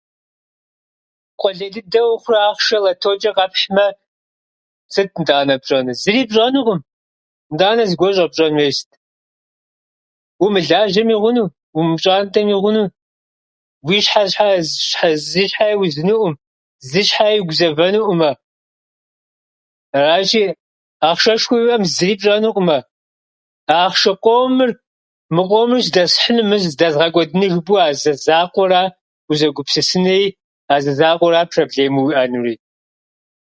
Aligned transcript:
Къулей 1.39 1.71
дыдэ 1.75 2.01
ухъурэ 2.13 2.39
ахъшэ 2.49 2.77
лоточӏэ 2.83 3.31
къэпхьмэ, 3.37 3.87
сыт 4.93 5.11
нтӏанэ 5.21 5.55
пщӏэныр? 5.61 5.97
Зыри 6.01 6.23
пщӏэнукъым. 6.29 6.79
Нтӏанэ 7.53 7.83
зыгуэр 7.89 8.13
щӏэпщӏэн 8.17 8.53
хуейр 8.55 8.75
сыт? 8.77 8.91
Умылажьэми 10.43 11.15
хъуну, 11.21 11.45
умыпщӏантӏэми 11.77 12.55
хъуну. 12.61 12.83
Уи 13.87 13.97
щхьэ 14.05 14.21
щхьэи 14.31 14.59
з-зы 15.19 15.43
щхьэи 15.49 15.75
узынукъым, 15.81 16.33
зы 16.89 17.01
щхьэи 17.07 17.41
угузэвэнукъымэ. 17.41 18.31
Аращи, 19.97 20.43
ахъшэшхуэ 21.09 21.57
уиӏэмэ, 21.59 21.87
зыри 21.95 22.13
пщӏэнукъымэ. 22.17 22.77
А 23.73 23.75
ахъшэ 23.85 24.13
къомыр, 24.23 24.71
мы 25.35 25.43
къомыр 25.49 25.81
здэсхьынур 25.87 26.45
дэнэ, 26.49 26.57
здэзгъэкӏуэдынур 26.73 27.41
дэнэ 27.49 27.53
жыпӏэу, 27.55 27.81
а 27.85 27.87
зызакъуэра 28.03 28.81
узэгупсысынри, 29.29 30.25
а 30.73 30.75
зызакъуэра 30.83 31.41
проблему 31.53 31.99
уиӏэнури. 32.05 32.55